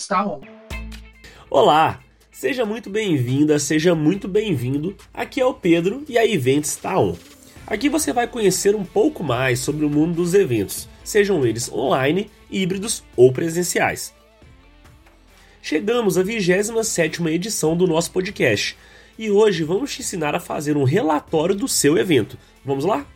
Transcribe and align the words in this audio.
está 0.00 0.26
on. 0.26 0.40
Olá, 1.50 2.00
seja 2.32 2.64
muito 2.64 2.88
bem-vinda, 2.88 3.58
seja 3.58 3.94
muito 3.94 4.26
bem-vindo. 4.26 4.96
Aqui 5.12 5.40
é 5.40 5.44
o 5.44 5.52
Pedro 5.52 6.04
e 6.08 6.16
a 6.16 6.26
Event 6.26 6.64
está 6.64 6.98
on. 6.98 7.14
Aqui 7.66 7.90
você 7.90 8.10
vai 8.12 8.26
conhecer 8.26 8.74
um 8.74 8.84
pouco 8.84 9.22
mais 9.22 9.60
sobre 9.60 9.84
o 9.84 9.90
mundo 9.90 10.14
dos 10.14 10.32
eventos, 10.32 10.88
sejam 11.04 11.46
eles 11.46 11.70
online, 11.70 12.30
híbridos 12.50 13.04
ou 13.14 13.30
presenciais. 13.30 14.14
Chegamos 15.62 16.16
à 16.16 16.22
27 16.22 17.22
edição 17.28 17.76
do 17.76 17.86
nosso 17.86 18.10
podcast 18.10 18.76
e 19.18 19.30
hoje 19.30 19.62
vamos 19.64 19.94
te 19.94 20.00
ensinar 20.00 20.34
a 20.34 20.40
fazer 20.40 20.78
um 20.78 20.84
relatório 20.84 21.54
do 21.54 21.68
seu 21.68 21.98
evento. 21.98 22.38
Vamos 22.64 22.86
lá? 22.86 23.06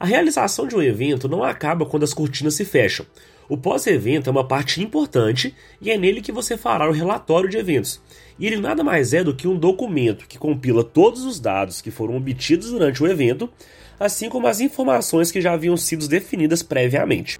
A 0.00 0.06
realização 0.06 0.66
de 0.66 0.74
um 0.74 0.80
evento 0.80 1.28
não 1.28 1.44
acaba 1.44 1.84
quando 1.84 2.04
as 2.04 2.14
cortinas 2.14 2.54
se 2.54 2.64
fecham. 2.64 3.04
O 3.50 3.58
pós-evento 3.58 4.28
é 4.28 4.30
uma 4.30 4.48
parte 4.48 4.82
importante 4.82 5.54
e 5.78 5.90
é 5.90 5.98
nele 5.98 6.22
que 6.22 6.32
você 6.32 6.56
fará 6.56 6.88
o 6.88 6.92
relatório 6.92 7.50
de 7.50 7.58
eventos. 7.58 8.00
E 8.38 8.46
ele 8.46 8.56
nada 8.56 8.82
mais 8.82 9.12
é 9.12 9.22
do 9.22 9.36
que 9.36 9.46
um 9.46 9.58
documento 9.58 10.26
que 10.26 10.38
compila 10.38 10.82
todos 10.82 11.26
os 11.26 11.38
dados 11.38 11.82
que 11.82 11.90
foram 11.90 12.16
obtidos 12.16 12.70
durante 12.70 13.02
o 13.02 13.06
evento, 13.06 13.50
assim 13.98 14.30
como 14.30 14.46
as 14.46 14.58
informações 14.60 15.30
que 15.30 15.38
já 15.38 15.52
haviam 15.52 15.76
sido 15.76 16.08
definidas 16.08 16.62
previamente. 16.62 17.38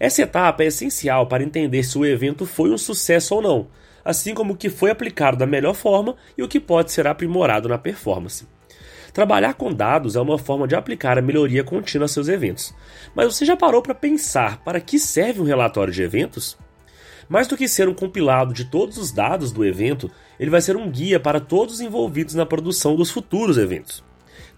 Essa 0.00 0.22
etapa 0.22 0.62
é 0.62 0.68
essencial 0.68 1.26
para 1.26 1.44
entender 1.44 1.82
se 1.82 1.98
o 1.98 2.06
evento 2.06 2.46
foi 2.46 2.70
um 2.70 2.78
sucesso 2.78 3.34
ou 3.34 3.42
não, 3.42 3.66
assim 4.02 4.32
como 4.32 4.54
o 4.54 4.56
que 4.56 4.70
foi 4.70 4.90
aplicado 4.90 5.36
da 5.36 5.46
melhor 5.46 5.74
forma 5.74 6.16
e 6.38 6.42
o 6.42 6.48
que 6.48 6.58
pode 6.58 6.90
ser 6.90 7.06
aprimorado 7.06 7.68
na 7.68 7.76
performance. 7.76 8.46
Trabalhar 9.16 9.54
com 9.54 9.72
dados 9.72 10.14
é 10.14 10.20
uma 10.20 10.36
forma 10.36 10.68
de 10.68 10.74
aplicar 10.74 11.16
a 11.16 11.22
melhoria 11.22 11.64
contínua 11.64 12.04
a 12.04 12.08
seus 12.08 12.28
eventos. 12.28 12.74
Mas 13.14 13.34
você 13.34 13.46
já 13.46 13.56
parou 13.56 13.80
para 13.80 13.94
pensar 13.94 14.62
para 14.62 14.78
que 14.78 14.98
serve 14.98 15.40
um 15.40 15.44
relatório 15.44 15.90
de 15.90 16.02
eventos? 16.02 16.54
Mais 17.26 17.48
do 17.48 17.56
que 17.56 17.66
ser 17.66 17.88
um 17.88 17.94
compilado 17.94 18.52
de 18.52 18.66
todos 18.66 18.98
os 18.98 19.10
dados 19.10 19.52
do 19.52 19.64
evento, 19.64 20.10
ele 20.38 20.50
vai 20.50 20.60
ser 20.60 20.76
um 20.76 20.90
guia 20.90 21.18
para 21.18 21.40
todos 21.40 21.76
os 21.76 21.80
envolvidos 21.80 22.34
na 22.34 22.44
produção 22.44 22.94
dos 22.94 23.10
futuros 23.10 23.56
eventos. 23.56 24.04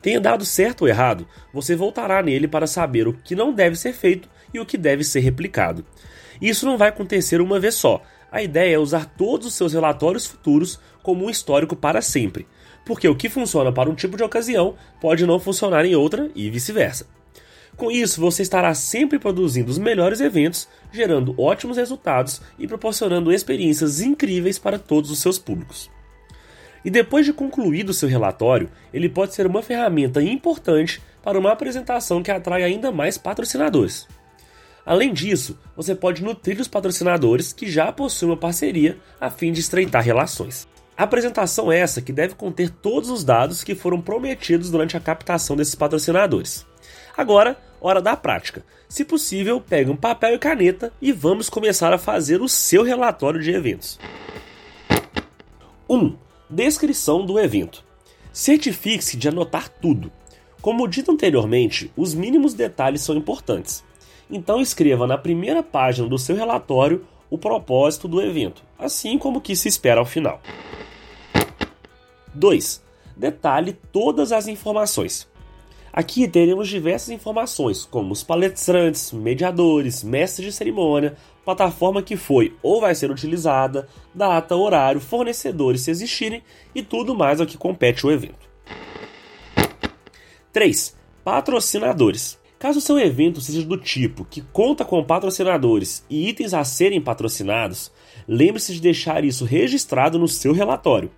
Tenha 0.03 0.21
dado 0.21 0.45
certo 0.45 0.83
ou 0.83 0.89
errado, 0.89 1.25
você 1.55 1.77
voltará 1.77 2.21
nele 2.21 2.49
para 2.49 2.67
saber 2.67 3.07
o 3.07 3.13
que 3.13 3.37
não 3.37 3.53
deve 3.53 3.77
ser 3.77 3.93
feito 3.93 4.29
e 4.53 4.59
o 4.59 4.67
que 4.67 4.77
deve 4.77 5.05
ser 5.05 5.21
replicado. 5.21 5.87
Isso 6.43 6.67
não 6.67 6.77
vai 6.77 6.89
acontecer 6.89 7.41
uma 7.41 7.61
vez 7.61 7.77
só. 7.77 8.03
A 8.29 8.43
ideia 8.43 8.75
é 8.75 8.79
usar 8.79 9.07
todos 9.07 9.47
os 9.47 9.55
seus 9.55 9.73
relatórios 9.73 10.27
futuros 10.27 10.81
como 11.01 11.27
um 11.27 11.31
histórico 11.31 11.77
para 11.77 12.03
sempre 12.03 12.45
porque 12.89 13.07
o 13.07 13.15
que 13.15 13.29
funciona 13.29 13.71
para 13.71 13.91
um 13.91 13.95
tipo 13.95 14.17
de 14.17 14.25
ocasião 14.25 14.75
pode 14.99 15.27
não 15.27 15.39
funcionar 15.39 15.85
em 15.85 15.95
outra 15.95 16.31
e 16.35 16.49
vice-versa. 16.49 17.07
Com 17.77 17.91
isso, 17.91 18.19
você 18.19 18.41
estará 18.41 18.73
sempre 18.73 19.19
produzindo 19.19 19.71
os 19.71 19.77
melhores 19.77 20.23
eventos, 20.23 20.67
gerando 20.91 21.39
ótimos 21.39 21.77
resultados 21.77 22.41
e 22.59 22.67
proporcionando 22.67 23.31
experiências 23.31 24.01
incríveis 24.01 24.59
para 24.59 24.79
todos 24.79 25.11
os 25.11 25.19
seus 25.19 25.39
públicos. 25.39 25.91
E 26.83 26.89
depois 26.89 27.27
de 27.27 27.33
concluído 27.35 27.93
seu 27.93 28.09
relatório, 28.09 28.71
ele 28.91 29.11
pode 29.11 29.35
ser 29.35 29.47
uma 29.47 29.61
ferramenta 29.61 30.23
importante 30.23 31.03
para 31.23 31.39
uma 31.39 31.53
apresentação 31.53 32.23
que 32.23 32.31
atrai 32.31 32.63
ainda 32.63 32.91
mais 32.91 33.19
patrocinadores. 33.19 34.09
Além 34.87 35.13
disso, 35.13 35.59
você 35.77 35.95
pode 35.95 36.25
nutrir 36.25 36.59
os 36.59 36.69
patrocinadores 36.69 37.53
que 37.53 37.71
já 37.71 37.93
possuem 37.93 38.31
uma 38.31 38.37
parceria 38.39 38.97
a 39.21 39.29
fim 39.29 39.53
de 39.53 39.61
estreitar 39.61 40.03
relações. 40.03 40.67
Apresentação 40.99 41.71
essa 41.71 42.03
que 42.03 42.13
deve 42.13 42.35
conter 42.35 42.71
todos 42.71 43.09
os 43.09 43.23
dados 43.23 43.63
que 43.63 43.77
foram 43.77 44.01
prometidos 44.01 44.69
durante 44.69 44.97
a 44.97 45.01
captação 45.01 45.55
desses 45.55 45.77
patrocinadores. 45.77 46.67
Agora, 47.17 47.57
hora 47.81 48.03
da 48.03 48.17
prática. 48.17 48.65
Se 48.89 49.05
possível, 49.05 49.61
pegue 49.61 49.93
um 49.93 49.97
papel 49.97 50.35
e 50.35 50.39
caneta 50.41 50.93
e 51.01 51.13
vamos 51.13 51.49
começar 51.49 51.93
a 51.93 51.99
fazer 51.99 52.43
o 52.43 52.49
seu 52.49 52.83
relatório 52.83 53.41
de 53.41 53.53
eventos. 53.53 53.97
1. 55.89 55.97
Um, 55.97 56.17
descrição 56.51 57.25
do 57.25 57.39
evento. 57.39 57.85
Certifique-se 58.33 59.17
de 59.17 59.29
anotar 59.29 59.69
tudo. 59.69 60.11
Como 60.61 60.89
dito 60.89 61.13
anteriormente, 61.13 61.93
os 61.97 62.13
mínimos 62.13 62.55
detalhes 62.55 63.03
são 63.03 63.15
importantes. 63.15 63.85
Então 64.29 64.61
escreva 64.61 65.07
na 65.07 65.17
primeira 65.17 65.63
página 65.63 66.09
do 66.09 66.19
seu 66.19 66.35
relatório 66.35 67.07
o 67.31 67.39
propósito 67.39 68.09
do 68.09 68.21
evento, 68.21 68.65
assim 68.77 69.17
como 69.17 69.39
o 69.39 69.41
que 69.41 69.55
se 69.55 69.69
espera 69.69 70.01
ao 70.01 70.05
final. 70.05 70.41
2. 72.35 72.83
Detalhe 73.17 73.77
todas 73.93 74.33
as 74.33 74.47
informações. 74.47 75.29
Aqui 75.93 76.29
teremos 76.29 76.69
diversas 76.69 77.09
informações, 77.09 77.85
como 77.85 78.13
os 78.13 78.23
palestrantes, 78.23 79.13
mediadores, 79.13 80.05
mestres 80.05 80.47
de 80.47 80.53
cerimônia, 80.53 81.17
plataforma 81.45 82.03
que 82.03 82.17
foi 82.17 82.55
ou 82.63 82.81
vai 82.81 82.95
ser 82.95 83.11
utilizada, 83.11 83.89
data, 84.15 84.55
horário, 84.55 85.01
fornecedores 85.01 85.81
se 85.81 85.91
existirem 85.91 86.43
e 86.75 86.83
tudo 86.83 87.17
mais 87.17 87.41
ao 87.41 87.47
que 87.47 87.57
compete 87.57 88.07
o 88.07 88.13
evento. 88.13 88.49
3. 90.53 90.97
Patrocinadores. 91.25 92.39
Caso 92.59 92.81
seu 92.81 92.99
evento 92.99 93.41
seja 93.41 93.63
do 93.63 93.77
tipo 93.77 94.25
que 94.25 94.41
conta 94.41 94.85
com 94.85 95.03
patrocinadores 95.03 96.05
e 96.11 96.29
itens 96.29 96.53
a 96.53 96.65
serem 96.65 97.01
patrocinados, 97.01 97.91
lembre-se 98.27 98.75
de 98.75 98.81
deixar 98.81 99.25
isso 99.25 99.45
registrado 99.45 100.19
no 100.19 100.29
seu 100.29 100.53
relatório. 100.53 101.11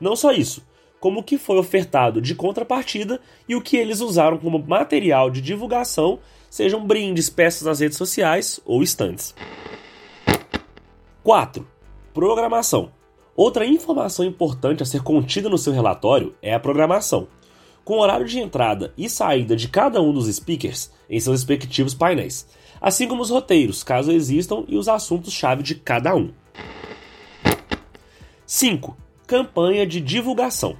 Não 0.00 0.14
só 0.14 0.32
isso, 0.32 0.62
como 1.00 1.20
o 1.20 1.22
que 1.22 1.38
foi 1.38 1.58
ofertado 1.58 2.20
de 2.20 2.34
contrapartida 2.34 3.20
e 3.48 3.54
o 3.54 3.60
que 3.60 3.76
eles 3.76 4.00
usaram 4.00 4.38
como 4.38 4.58
material 4.58 5.30
de 5.30 5.40
divulgação, 5.40 6.18
sejam 6.50 6.86
brindes, 6.86 7.28
peças 7.30 7.62
nas 7.62 7.80
redes 7.80 7.98
sociais 7.98 8.60
ou 8.64 8.82
estantes. 8.82 9.34
4. 11.22 11.66
Programação. 12.14 12.92
Outra 13.36 13.64
informação 13.64 14.24
importante 14.24 14.82
a 14.82 14.86
ser 14.86 15.02
contida 15.02 15.48
no 15.48 15.58
seu 15.58 15.72
relatório 15.72 16.34
é 16.42 16.52
a 16.54 16.58
programação, 16.58 17.28
com 17.84 17.94
o 17.94 18.00
horário 18.00 18.26
de 18.26 18.38
entrada 18.38 18.92
e 18.98 19.08
saída 19.08 19.54
de 19.54 19.68
cada 19.68 20.02
um 20.02 20.12
dos 20.12 20.26
speakers 20.34 20.90
em 21.08 21.20
seus 21.20 21.40
respectivos 21.40 21.94
painéis, 21.94 22.48
assim 22.80 23.06
como 23.06 23.22
os 23.22 23.30
roteiros, 23.30 23.84
caso 23.84 24.10
existam, 24.10 24.64
e 24.66 24.76
os 24.76 24.88
assuntos-chave 24.88 25.62
de 25.62 25.76
cada 25.76 26.16
um. 26.16 26.32
5 28.44 28.96
campanha 29.28 29.86
de 29.86 30.00
divulgação. 30.00 30.74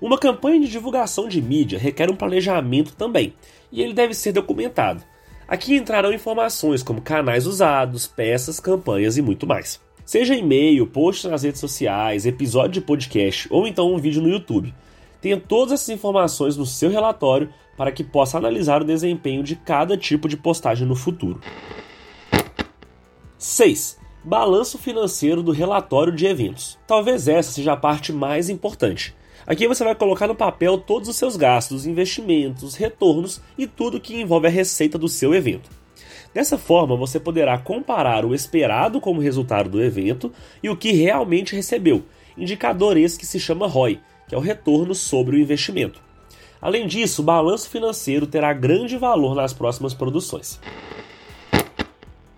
Uma 0.00 0.16
campanha 0.16 0.60
de 0.60 0.68
divulgação 0.68 1.28
de 1.28 1.42
mídia 1.42 1.80
requer 1.80 2.08
um 2.08 2.14
planejamento 2.14 2.94
também, 2.94 3.34
e 3.72 3.82
ele 3.82 3.92
deve 3.92 4.14
ser 4.14 4.30
documentado. 4.30 5.02
Aqui 5.48 5.74
entrarão 5.74 6.12
informações 6.12 6.80
como 6.80 7.02
canais 7.02 7.44
usados, 7.44 8.06
peças, 8.06 8.60
campanhas 8.60 9.16
e 9.16 9.22
muito 9.22 9.48
mais. 9.48 9.80
Seja 10.04 10.34
e-mail, 10.36 10.86
post 10.86 11.26
nas 11.26 11.42
redes 11.42 11.60
sociais, 11.60 12.24
episódio 12.24 12.80
de 12.80 12.80
podcast 12.80 13.48
ou 13.50 13.66
então 13.66 13.92
um 13.92 13.98
vídeo 13.98 14.22
no 14.22 14.28
YouTube. 14.28 14.72
Tenha 15.20 15.36
todas 15.36 15.72
essas 15.72 15.88
informações 15.88 16.56
no 16.56 16.64
seu 16.64 16.88
relatório 16.88 17.52
para 17.76 17.90
que 17.90 18.04
possa 18.04 18.38
analisar 18.38 18.80
o 18.80 18.84
desempenho 18.84 19.42
de 19.42 19.56
cada 19.56 19.96
tipo 19.96 20.28
de 20.28 20.36
postagem 20.36 20.86
no 20.86 20.94
futuro. 20.94 21.40
6 23.38 24.01
balanço 24.24 24.78
financeiro 24.78 25.42
do 25.42 25.50
relatório 25.50 26.12
de 26.12 26.26
eventos. 26.26 26.78
Talvez 26.86 27.26
essa 27.26 27.52
seja 27.52 27.72
a 27.72 27.76
parte 27.76 28.12
mais 28.12 28.48
importante. 28.48 29.14
Aqui 29.44 29.66
você 29.66 29.82
vai 29.82 29.94
colocar 29.94 30.28
no 30.28 30.34
papel 30.34 30.78
todos 30.78 31.08
os 31.08 31.16
seus 31.16 31.36
gastos, 31.36 31.84
investimentos, 31.84 32.76
retornos 32.76 33.40
e 33.58 33.66
tudo 33.66 34.00
que 34.00 34.20
envolve 34.20 34.46
a 34.46 34.50
receita 34.50 34.96
do 34.96 35.08
seu 35.08 35.34
evento. 35.34 35.68
Dessa 36.32 36.56
forma, 36.56 36.96
você 36.96 37.18
poderá 37.18 37.58
comparar 37.58 38.24
o 38.24 38.34
esperado 38.34 39.00
como 39.00 39.20
resultado 39.20 39.68
do 39.68 39.82
evento 39.82 40.32
e 40.62 40.70
o 40.70 40.76
que 40.76 40.92
realmente 40.92 41.54
recebeu, 41.54 42.04
indicador 42.38 42.96
esse 42.96 43.18
que 43.18 43.26
se 43.26 43.40
chama 43.40 43.66
ROI, 43.66 44.00
que 44.28 44.34
é 44.34 44.38
o 44.38 44.40
retorno 44.40 44.94
sobre 44.94 45.36
o 45.36 45.40
investimento. 45.40 46.00
Além 46.60 46.86
disso, 46.86 47.20
o 47.20 47.24
balanço 47.24 47.68
financeiro 47.68 48.26
terá 48.26 48.52
grande 48.52 48.96
valor 48.96 49.34
nas 49.34 49.52
próximas 49.52 49.92
produções. 49.92 50.60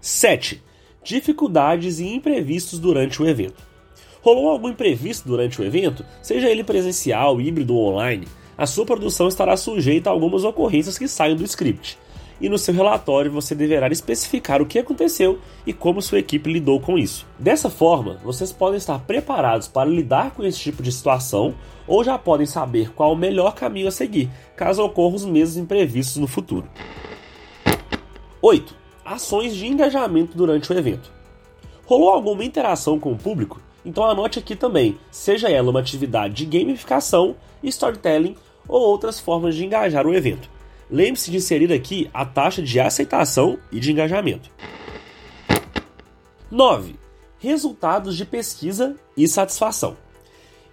7 0.01 0.63
dificuldades 1.05 2.01
e 2.01 2.07
imprevistos 2.07 2.79
durante 2.79 3.23
o 3.23 3.29
evento. 3.29 3.63
Rolou 4.23 4.49
algum 4.49 4.71
imprevisto 4.71 5.29
durante 5.29 5.61
o 5.61 5.65
evento, 5.65 6.05
seja 6.23 6.49
ele 6.49 6.65
presencial, 6.65 7.41
híbrido 7.41 7.75
ou 7.75 7.93
online, 7.93 8.27
a 8.57 8.67
sua 8.67 8.87
produção 8.87 9.29
estará 9.29 9.57
sujeita 9.57 10.09
a 10.09 10.13
algumas 10.13 10.45
ocorrências 10.45 10.97
que 10.97 11.09
saiam 11.09 11.37
do 11.37 11.45
script. 11.45 11.99
E 12.41 12.49
no 12.49 12.59
seu 12.59 12.75
relatório 12.75 13.31
você 13.31 13.55
deverá 13.55 13.89
especificar 13.89 14.61
o 14.61 14.67
que 14.67 14.79
aconteceu 14.79 15.39
e 15.67 15.73
como 15.73 16.03
sua 16.03 16.19
equipe 16.19 16.53
lidou 16.53 16.81
com 16.81 16.99
isso. 16.99 17.27
Dessa 17.39 17.71
forma, 17.71 18.19
vocês 18.25 18.53
podem 18.53 18.79
estar 18.79 18.99
preparados 19.01 19.69
para 19.69 19.89
lidar 19.89 20.33
com 20.33 20.45
esse 20.45 20.59
tipo 20.59 20.83
de 20.83 20.91
situação 20.91 21.55
ou 21.87 22.03
já 22.03 22.19
podem 22.19 22.47
saber 22.47 22.93
qual 22.93 23.13
o 23.13 23.17
melhor 23.17 23.55
caminho 23.55 23.89
a 23.89 23.93
seguir, 23.93 24.31
caso 24.57 24.83
ocorram 24.83 25.15
os 25.15 25.25
mesmos 25.25 25.57
imprevistos 25.57 26.17
no 26.17 26.27
futuro. 26.27 26.69
8 28.41 28.84
ações 29.05 29.55
de 29.55 29.67
engajamento 29.67 30.37
durante 30.37 30.73
o 30.73 30.79
evento. 30.79 31.11
Rolou 31.85 32.09
alguma 32.11 32.45
interação 32.45 32.99
com 32.99 33.13
o 33.13 33.19
público? 33.19 33.61
Então 33.85 34.05
anote 34.05 34.39
aqui 34.39 34.57
também, 34.57 34.99
seja 35.11 35.51
ela 35.51 35.71
uma 35.71 35.81
atividade 35.81 36.35
de 36.35 36.47
gamificação, 36.47 37.37
storytelling 37.63 38.37
ou 38.67 38.81
outras 38.81 39.21
formas 39.21 39.55
de 39.55 39.65
engajar 39.65 40.07
o 40.07 40.15
evento. 40.15 40.49
Lembre-se 40.91 41.31
de 41.31 41.37
inserir 41.37 41.73
aqui 41.73 42.09
a 42.13 42.25
taxa 42.25 42.63
de 42.63 42.81
aceitação 42.81 43.59
e 43.71 43.79
de 43.79 43.93
engajamento. 43.93 44.51
9. 46.51 46.97
Resultados 47.39 48.17
de 48.17 48.25
pesquisa 48.25 48.97
e 49.17 49.27
satisfação. 49.29 49.97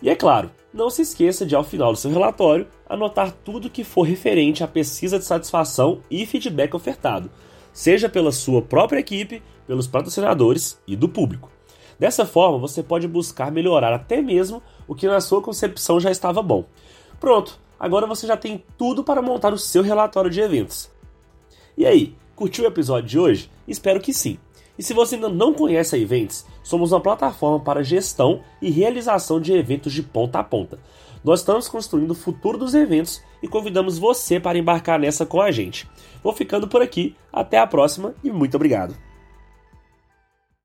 E 0.01 0.09
é 0.09 0.15
claro, 0.15 0.51
não 0.73 0.89
se 0.89 1.01
esqueça 1.01 1.45
de, 1.45 1.55
ao 1.55 1.63
final 1.63 1.91
do 1.91 1.97
seu 1.97 2.11
relatório, 2.11 2.67
anotar 2.87 3.31
tudo 3.43 3.69
que 3.69 3.83
for 3.83 4.03
referente 4.03 4.63
à 4.63 4.67
pesquisa 4.67 5.19
de 5.19 5.25
satisfação 5.25 6.01
e 6.09 6.25
feedback 6.25 6.73
ofertado, 6.73 7.29
seja 7.73 8.09
pela 8.09 8.31
sua 8.31 8.61
própria 8.61 8.99
equipe, 8.99 9.41
pelos 9.67 9.87
patrocinadores 9.87 10.79
e 10.87 10.95
do 10.95 11.07
público. 11.07 11.49
Dessa 11.99 12.25
forma, 12.25 12.57
você 12.57 12.81
pode 12.81 13.07
buscar 13.07 13.51
melhorar 13.51 13.93
até 13.93 14.21
mesmo 14.21 14.61
o 14.87 14.95
que 14.95 15.07
na 15.07 15.21
sua 15.21 15.41
concepção 15.41 15.99
já 15.99 16.09
estava 16.09 16.41
bom. 16.41 16.65
Pronto, 17.19 17.59
agora 17.79 18.07
você 18.07 18.25
já 18.25 18.35
tem 18.35 18.63
tudo 18.77 19.03
para 19.03 19.21
montar 19.21 19.53
o 19.53 19.57
seu 19.57 19.83
relatório 19.83 20.31
de 20.31 20.41
eventos. 20.41 20.89
E 21.77 21.85
aí, 21.85 22.15
curtiu 22.35 22.63
o 22.63 22.67
episódio 22.67 23.07
de 23.07 23.19
hoje? 23.19 23.51
Espero 23.67 23.99
que 23.99 24.13
sim. 24.13 24.39
E 24.77 24.83
se 24.83 24.93
você 24.93 25.15
ainda 25.15 25.29
não 25.29 25.53
conhece 25.53 25.95
a 25.95 25.99
Events, 25.99 26.45
somos 26.63 26.91
uma 26.91 27.01
plataforma 27.01 27.59
para 27.59 27.83
gestão 27.83 28.41
e 28.61 28.69
realização 28.69 29.39
de 29.39 29.53
eventos 29.53 29.93
de 29.93 30.01
ponta 30.01 30.39
a 30.39 30.43
ponta. 30.43 30.79
Nós 31.23 31.41
estamos 31.41 31.67
construindo 31.67 32.11
o 32.11 32.15
futuro 32.15 32.57
dos 32.57 32.73
eventos 32.73 33.21
e 33.43 33.47
convidamos 33.47 33.99
você 33.99 34.39
para 34.39 34.57
embarcar 34.57 34.99
nessa 34.99 35.25
com 35.25 35.39
a 35.39 35.51
gente. 35.51 35.87
Vou 36.23 36.33
ficando 36.33 36.67
por 36.67 36.81
aqui, 36.81 37.15
até 37.31 37.59
a 37.59 37.67
próxima 37.67 38.15
e 38.23 38.31
muito 38.31 38.55
obrigado. 38.55 39.10